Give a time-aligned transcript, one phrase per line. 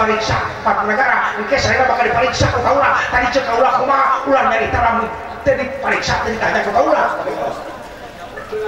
[0.00, 0.32] pariksa
[0.64, 5.04] empat negara ini saya bakal diperiksa ke kaulah tadi cek kaulah kumaha ulah dari taram
[5.44, 7.08] tadi diperiksa tadi tanya ke kaulah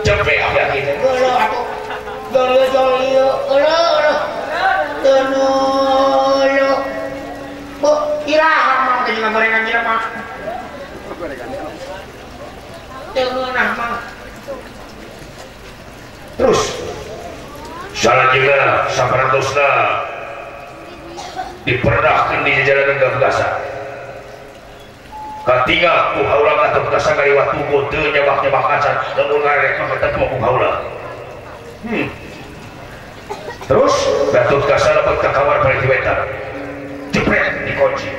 [0.04, 1.58] jempe apa gitu lo aku
[2.36, 4.14] jolio jolio lo lo
[5.00, 6.68] tenolo
[7.80, 7.92] bu
[8.28, 9.96] iraham mang kejengah gorengan jelema
[13.16, 13.92] tenunah mang
[16.36, 16.60] terus
[17.96, 19.68] salah juga sabar dosa
[21.62, 23.46] diperahkan di jalan gagasa
[25.42, 30.24] ketiga ku haula ka gagasa kali waktu ku teu nyebak-nyebak acan lamun ngarek mah ketemu
[30.26, 32.08] ku hmm
[33.66, 33.94] terus
[34.34, 36.18] Gatot Kasa dapat ke kamar paling wetan
[37.14, 38.10] jepret dikunci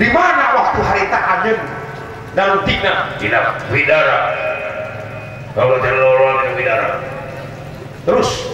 [0.00, 1.64] di mana waktu hari tak harita
[2.32, 4.20] dan nantina tidak widara
[5.52, 6.96] kalau tidak lorong widara
[8.08, 8.53] terus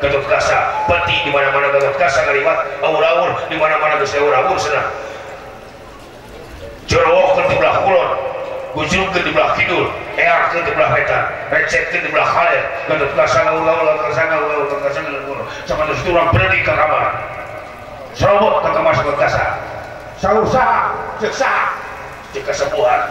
[0.00, 0.56] gegap kasa
[0.88, 4.56] peti di mana mana gegap kasa kalimat awur awur di mana mana bisa awur awur
[4.56, 4.88] senang
[6.88, 8.10] jorok di belah kulon
[8.80, 11.22] gujung ke di belah kidul ear ke di belah wetan
[11.52, 15.84] recet ke di belah khalir gegap kasa awur awur kasa awur awur kasa awur sama
[15.92, 17.04] terus turun pergi ke kamar
[18.16, 19.44] serobot ke kamar sebab kasa
[20.16, 20.66] sausa
[21.20, 21.52] seksa
[22.30, 23.10] cek sebuah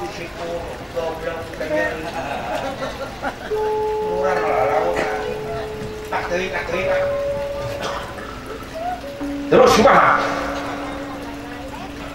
[0.00, 0.48] Kusiko,
[0.96, 2.08] goblok, pengen
[4.16, 4.96] murah lah lawan.
[6.08, 7.04] Tak teri, tak teri, tak.
[9.52, 10.24] Terus gimana?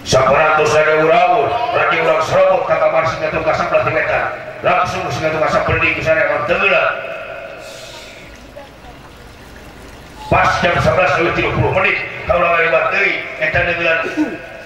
[0.01, 1.45] Sakuratus ada urau,
[1.77, 4.21] rajin ulang serobot kata mar singa tuh kasap berarti meta.
[4.65, 6.89] Langsung singa tuh kasap berdiri ke sana yang tenggelam.
[10.33, 10.73] Pas jam
[11.53, 13.93] puluh menit kalau lewat teri, entah dia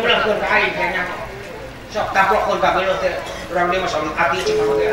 [0.00, 1.04] bener pun kai kayaknya
[1.92, 3.12] sok taplok pun kabel lo teh
[3.52, 4.88] orang dia masuk api cuma lo teh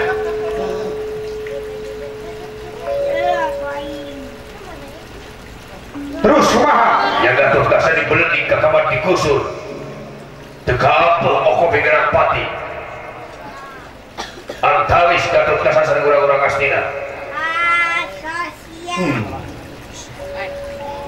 [6.19, 9.39] terus kumaha yang gatur kasa dibeli ke kamar dikusur
[10.67, 12.43] tegap oko pikiran pati
[14.59, 16.79] antawis gatur kasa sarang orang-orang astina
[17.31, 18.03] ah,
[18.99, 19.47] hmm.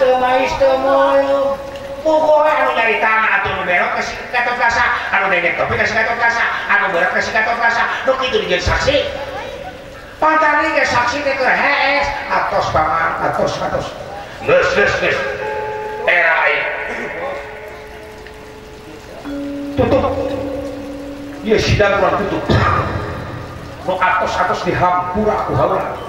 [0.00, 1.60] temais temulu
[2.00, 6.14] pokoknya anu dari tanah atau anu belok kasih kata frasa, anu dedek topi kasih kata
[6.16, 8.96] frasa, anu belok kasih kata frasa, nu itu dijadi saksi
[10.16, 13.86] pantari ke saksi teh ke hees atos paman atos atos
[14.48, 15.16] geus geus geus
[16.08, 16.48] era
[19.76, 20.12] tutup
[21.44, 22.44] ya sidang kurang tutup
[23.84, 26.08] nu atos atos dihampura aku haula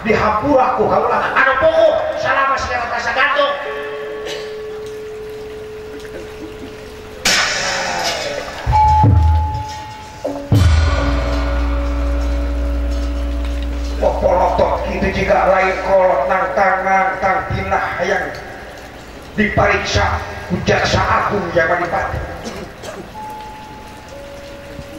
[0.00, 3.52] dihapur aku kalau anak pokok selama segala rasa gantung
[14.00, 18.24] Pokolotot itu jika lain kolot nang tangan tang pinah yang
[19.36, 20.16] diperiksa
[20.64, 22.16] jaksa agung yang menipati.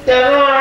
[0.06, 0.61] Terus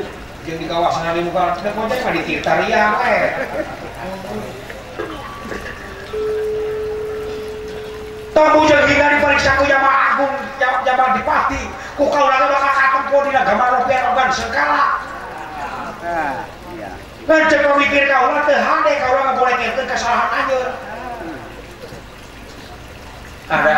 [0.57, 3.27] di kawasan Ali Mubarak kita kau jadi di Tirtaria eh
[8.35, 11.61] tamu yang hingga diperiksa ku jamaah agung jamaah dipati
[11.95, 14.83] ku kau lagi bakal katem ku di agama ropian ogan segala
[17.29, 20.61] kan cek mikir kau lah teh hade kau lah boleh ngerti kesalahan aja
[23.51, 23.77] ada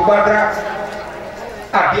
[0.00, 0.56] kuratis
[1.68, 2.00] kamp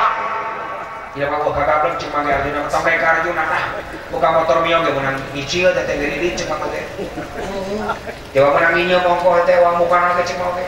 [1.16, 3.64] jelma kok kakak belum cuma ya jelma sampai ke arah jurnal nah
[4.12, 6.84] buka motor mio ya menang nyicil dan teh diri cuma teh
[8.36, 10.68] jawa menang ini mongko teh uang muka nake cuma teh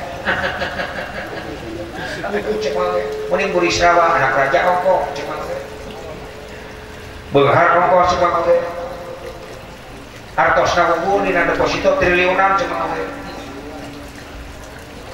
[2.72, 5.60] cuma teh mending buri serawa anak raja ongko cuma teh
[7.36, 8.60] benghar ongko cuma teh
[10.40, 13.23] hartosna unggul dina deposito triliunan cuma teh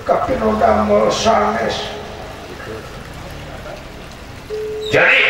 [0.00, 1.92] kapinodamel sanes
[4.88, 5.20] jadi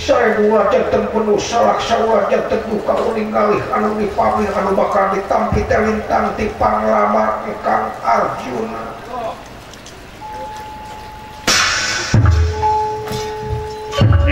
[0.00, 5.60] saya dua jantan penuh salak sawah jantan buka uling ngalih anu dipamir anu bakal ditampi
[5.70, 8.90] telintang di panglamar kang Arjuna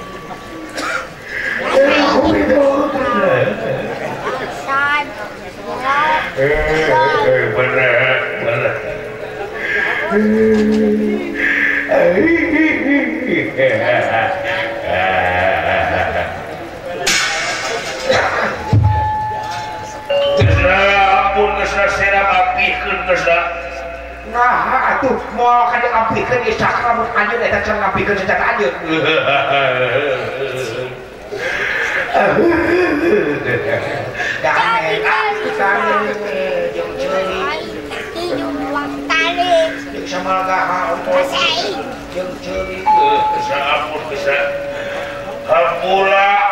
[24.37, 28.72] kumaha atuh moal kada ngampikeun ieu cakra mun anjeun eta can ngampikeun secara anjeun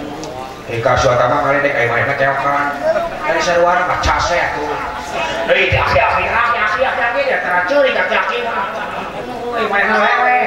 [0.71, 2.71] Ika suara mah kali dek ayo mana teokan.
[3.27, 4.71] Dari seruan mah case aku.
[5.51, 8.65] Dari di akhir akhir akhir akhir akhir akhir ya teracur kaki kaki mah.
[9.51, 10.39] Woi mana lewe.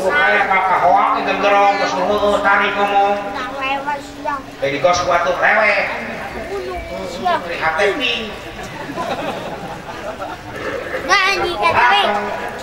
[0.00, 3.14] Oh kayak kakak hoang di genderong terus nuhul tarik ngomong.
[4.62, 5.72] Jadi kos kuat tuh lewe.
[7.20, 7.86] Dari hati
[11.00, 11.88] Nggak anjing kata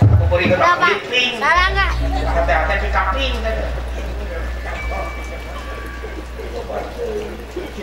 [0.02, 0.80] Aku beri genderong
[1.38, 1.90] Salah nggak?
[2.24, 3.34] Hati hati kaping.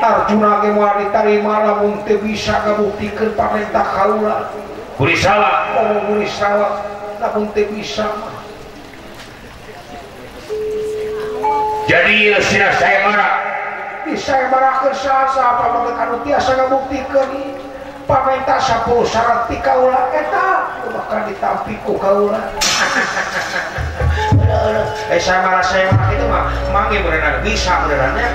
[0.00, 4.48] Arjuna kemari tari mana mung teu bisa ngabuktikeun parentah kaula.
[4.96, 6.80] kuri salah, oh kuri salah,
[7.20, 8.08] namun teu bisa
[11.84, 13.32] Jadi ieu ya, sina saya marah.
[13.44, 17.32] Eh, di saya marah ke saha-saha pamangke anu tiasa ngabuktikeun
[18.08, 22.40] pamenta sapu syarat ti kaula eta bakal ditampi ku kaula.
[25.14, 28.34] Eh saya marah saya marah itu mah mangi berenang bisa berenangnya.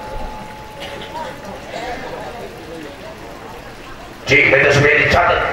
[4.31, 5.43] Cik, itu sebenarnya dicatat.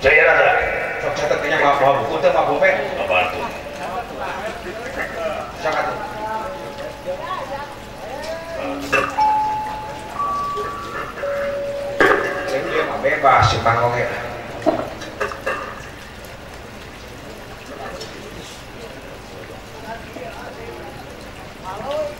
[0.00, 0.48] Saya rada.
[1.04, 2.72] Sok catat kenyang, maaf maaf buku teh maaf pulpen.
[3.04, 3.36] Apa itu?
[8.88, 9.04] tuh?
[12.48, 14.02] Saya dia mah bebas, simpan oke.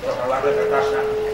[0.04, 1.27] Kalau ada kertasnya.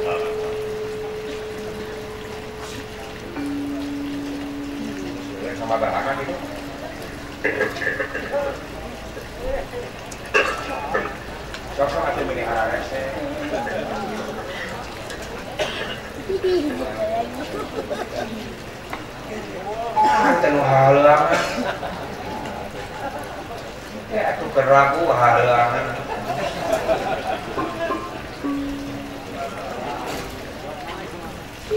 [24.69, 25.87] ragu hareangan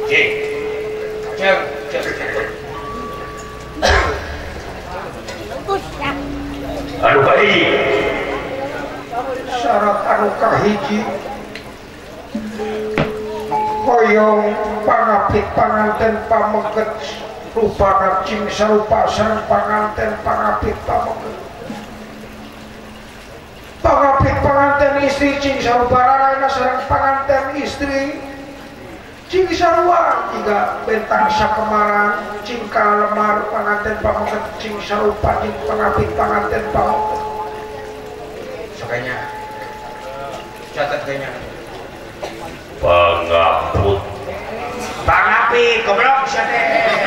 [0.07, 0.27] Cek,
[1.35, 1.57] cek,
[1.91, 2.47] cek,
[6.97, 7.53] Anu kali
[9.61, 10.99] syarat anu kahiji
[13.85, 14.49] koyong
[14.87, 16.89] pangapit panganten pamengket
[17.53, 21.16] rupa cing sarupa sang panganten pangapit pamengket
[25.07, 28.19] istri cing sarubarana serang panganten istri
[29.31, 32.11] cing sarua tiga bentang sakemaran
[32.43, 37.23] cing kalemar panganten pamoket cing sarupa cing pangapit panganten pamoket
[38.75, 39.17] sakanya
[40.75, 41.31] catat kayaknya
[42.83, 44.03] pangaput
[45.07, 47.06] pangapi goblok sadeh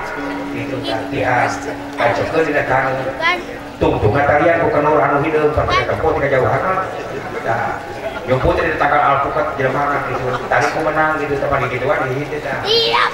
[3.81, 6.61] tungtungan kalian bukan nur anu hidup sampai ke tempat ke jauhan
[7.41, 7.81] nah
[8.29, 12.29] nyumput di tanggal alpukat jelmana gitu tadi ku menang gitu sama di gituan di hit
[12.37, 13.05] ya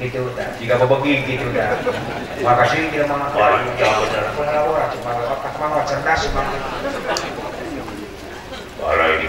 [0.00, 1.76] gitu dah jika bebegi gitu dah
[2.40, 6.60] makasih jelmana wah jauh dah cuma otak mah cerdas banget
[8.80, 9.28] Balai di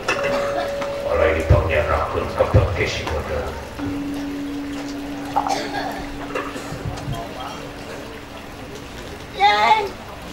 [1.11, 3.43] already punya rakun competition model.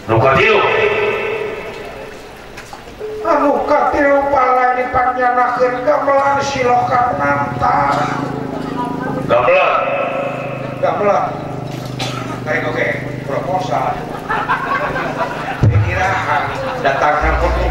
[0.09, 0.57] Nukatiu.
[3.27, 7.75] Nukatiu anu, pala ini panjang panjanakin gamelan silokan nanta.
[9.27, 9.79] Gamelan.
[10.81, 11.25] Gamelan.
[12.47, 12.87] Kayak oke,
[13.27, 13.85] proposal.
[15.67, 16.43] Pikiran
[16.87, 17.68] datang kampung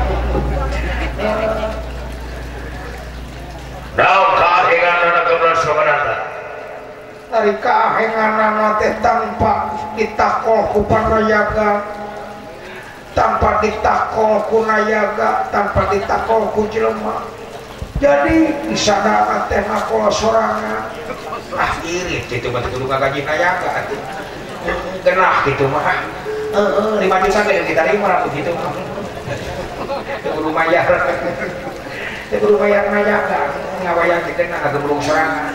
[7.39, 11.87] dari kahenganan teh tanpa ditakol ku panayaga
[13.15, 17.31] tanpa ditakol ku nayaga tanpa ditakol ku jelma
[18.03, 20.91] jadi disana teh nakol sorangan
[21.55, 23.87] ah irit itu bantu kudu gaji nayaga
[25.07, 28.67] genah gitu mah eh, eh, lima juta yang kita ratus begitu mah
[30.27, 30.91] kudu mayar
[32.35, 33.41] kudu mayar nayaga
[33.87, 35.55] ngawayang kita nggak belum sorangan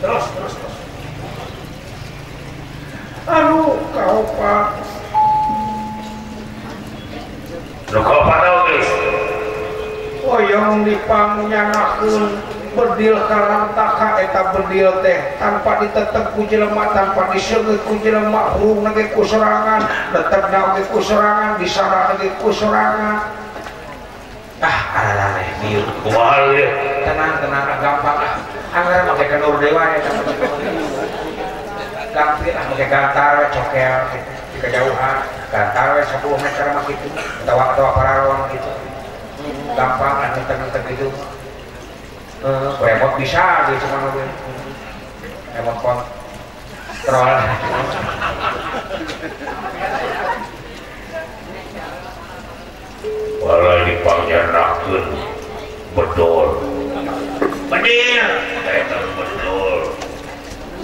[0.00, 0.72] terus terusuh
[10.24, 12.30] kau yang dipangnyakun
[12.72, 18.80] berdil karena tak kita berdil teh tanpa ditetp kunji lemah tanpa dis disebut kunji lemahhum
[19.20, 19.82] serangan
[20.16, 20.48] tetap
[21.02, 23.16] serangan serangangampang
[27.90, 29.98] aku anggar pakai kenur dewa ya
[32.10, 34.30] tapi pakai gantar cokel gitu.
[34.30, 35.18] di kejauhan
[35.50, 37.06] gantar 10 meter mah gitu
[37.42, 38.70] tawa tawa pararon gitu
[39.74, 41.10] gampang kan ah, nenteng gitu
[42.46, 44.26] eh, remote bisa gitu cuma gue
[45.58, 45.98] remote kon
[47.06, 47.34] troll
[53.40, 55.00] Walau dipanjanakan
[55.96, 56.60] bedol
[57.40, 58.30] Bedil,
[58.68, 59.96] eta bedul.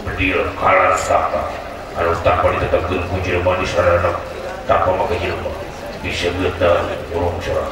[0.09, 1.53] Bedil kalah sapa.
[2.01, 4.17] Anu tanpa ditetapkan ku jelma di sarana
[4.65, 5.53] tanpa maka jelma.
[6.01, 7.69] Bisa geta urung cerah.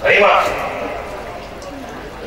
[0.05, 0.84] Terima kasih.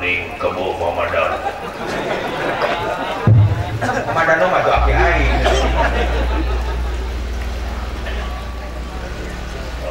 [0.00, 1.30] kuning kebo pamadan
[4.16, 5.28] pamadan mah tuh api aing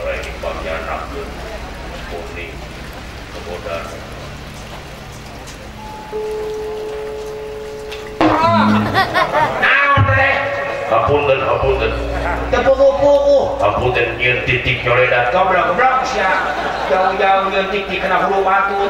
[0.01, 1.29] oleh impaknya nakun
[2.09, 2.51] kuning
[3.37, 3.85] kebo dan
[8.49, 10.33] Nah, deh.
[10.89, 11.91] Hapunten, hapunten.
[12.49, 13.61] Tepuku-puku.
[13.61, 16.33] Hapunten nyeun titik nyoledan kabrak-kabrak sia.
[16.89, 18.89] Jauh-jauh nyeun titik kena hulu batu.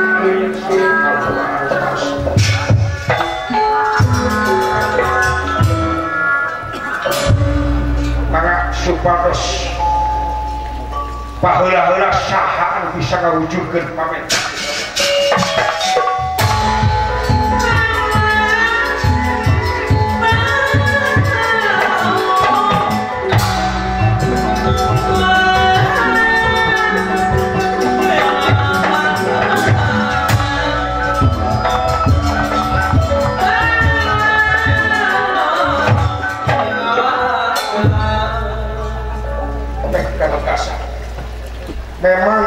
[12.31, 14.23] ahan bisa wujud ke momen